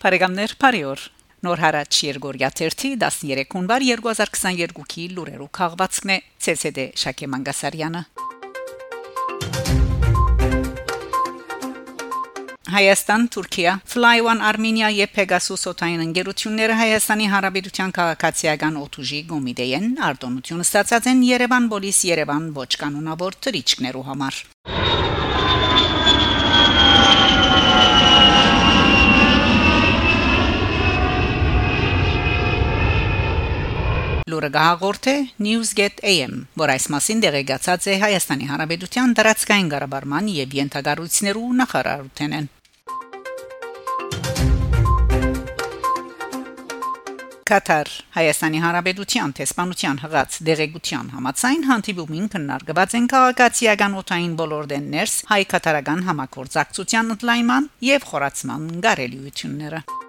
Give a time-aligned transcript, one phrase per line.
[0.00, 1.00] Փարեգամներ Փարիոր
[1.44, 6.16] Նոր հարաճ Երգորիա 13 հունվար 2022-ի լուրերով քաղվածքն է
[6.52, 8.02] ՑՍԴ Շակե Մանգասարյանը
[12.70, 21.10] Հայաստան, Թուրքիա, Fly1 Armenia եւ Pegasus օթային ընկերությունները Հայաստանի Հանրապետության քաղաքացիական օթուժի գոմիդեեն արտոնություն ստացած
[21.12, 24.44] են Երևան Բոլիս Երևան ոչ կանոնավոր թրիչկներու համար։
[34.40, 35.12] լուրը գահաղորթե
[35.44, 42.48] Newsgate AM, որ այս մասին դեղեկացած է Հայաստանի Հանրապետության դրացկային ղարաբարման եւ յենթագարույցներու նախարարութենեն։
[47.50, 56.06] Կատար Հայաստանի Հանրապետության տեսփանության հղած դեղեցության համացայն հանդիպումին քննարկված են քաղաքացիական օթային բոլոր դեններս հայ-կատարական
[56.08, 59.99] համակորձակցության ընդլայնման եւ խորացման գարելիությունները։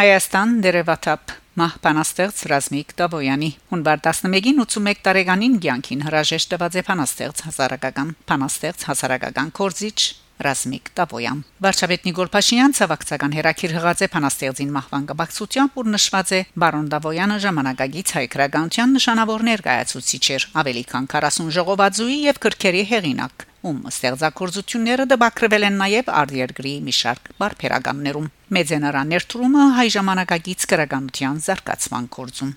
[0.00, 8.14] Հայաստան դերևաթափ Մահպանաստեղծ Ռազմիկ Տավոյանի հունվար 11-ին 81 տարեկանին ցանկին հրաժեշտ տված է փանաստեղծ հասարակական
[8.30, 9.98] փանաստեղծ հասարակական կորզիչ
[10.46, 16.40] Ռազմիկ Տավոյան Վարչապետ Նիկոլ Փաշինյան ցավակցական հերակիր հղած է փանաստեղծին մահվան կապակցությամբ որ նշված է
[16.64, 23.80] բարոն Տավոյանը ժամանակագից հայկրագանության նշանավոր ներկայացուցիչ էր ավելի քան 40 ժողովածուի եւ քրքերի հեղինակ ում
[23.90, 31.40] ստեղծագործությունները դպակրվել են նաև արտերգրի մի շարք բարբերականներում մեծ է նրա ներդրումը հայ ժամանակագից քրականության
[31.46, 32.52] զարգացման կորձում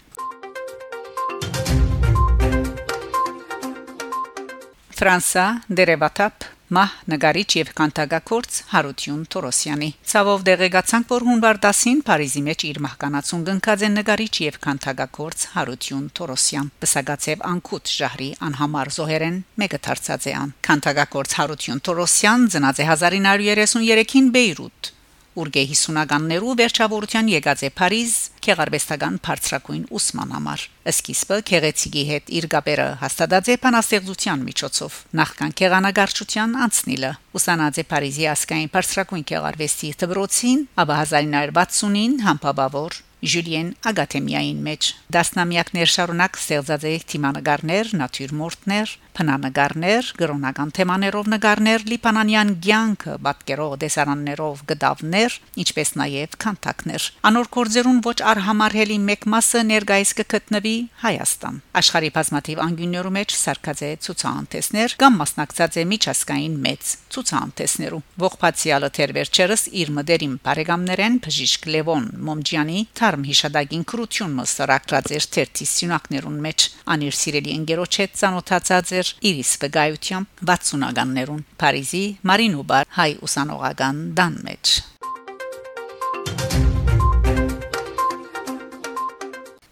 [5.04, 5.46] Ֆրանսա
[5.81, 12.80] դերևատապ մահ նկարիչ եւ կանտագակորց Հարություն Թորոսյանի ցավով դեղեկացանք որ հունվար 10-ին Փարիզի մեջ իր
[12.86, 20.28] մահկանացուն գնքած են նկարիչ եւ կանտագակորց Հարություն Թորոսյան Պսակացեվ անքուտ ժահրի անհամար զոհերեն մեկը դարձած
[20.34, 24.94] է ան կանտագակորց Հարություն Թորոսյան ծնած է 1933-ին Բեյրութ
[25.34, 28.12] Ուրգե 50-ականներու վերջավորության եկած է Փարիզ
[28.46, 36.54] քեղարվեստական բարձրակույն ուսման համար։ Սկիզբը քեղեցիկի հետ իր գաբերը հաստատած է բանաստեղծության միջոցով։ Նախքան քեղանագարչության
[36.68, 45.92] անցնիլը ուսանած է Փարիզի ասկային բարձրակույն քեղարվեստի դպրոցին, ապա 1960-ին համբավավոր Ժուլիեն Ագաթեմիային մեջ դասնամյակներ
[45.94, 55.90] շարունակ ստեղծած է թիմանագարներ, նատյուրմորտներ, փնանագարներ, գրոնական թեմաներով նկարներ, լիբանանյան ցանկը, պատկերով դեսարաններով գդավներ, ինչպես
[56.01, 63.35] նաև քանտակներ։ Անոր կորձերուն ոչ արհամարհելի մեկ մասը ներկայիս կգտնվի Հայաստան։ Աշխարհի բազմաթիվ անգյուններու մեջ
[63.44, 71.68] սարկած է ցուցահանդեսներ կամ մասնակցած է միջազգային մեծ ցուցահանդեսներու։ Ողբացիալը թերվերջերս իր մդերին բարեկամներեն բժիշկ
[71.73, 78.94] Լևոն Մոմջյանի թարմ հիշադակին քրություն մսրակրած էր թերթի սյունակներուն մեջ անիր սիրելի ընկերոջ հետ ցանոթացած
[79.00, 79.03] էր
[79.34, 84.80] իրիս վկայությամբ 60-ականներուն Փարիզի Մարինուբար հայ ուսանողական դան մեջ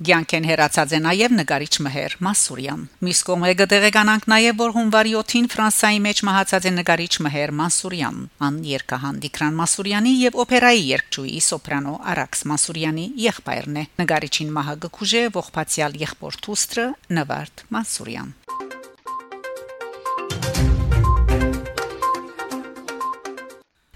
[0.02, 6.02] Գյանքեն հերացած է նաև նկարիչ Մհեր Մասուրյան։ Միս կողմը գտեղեկանանք նաև որ հունվարի 7-ին Ֆրանսիայի
[6.08, 8.18] մեջ մահացած է նկարիչ Մհեր Մասուրյան,
[8.50, 15.25] ան երկահան Դիկրան Մասուրյանի եւ օպերայի երգչուհի սոպրանո Արաքս Մասուրյանի եղբայրն է։ Նկարիչին մահը գկուժե
[15.38, 18.38] ողբացյալ եղբոր Թուստրը Նվարդ Մասուրյան։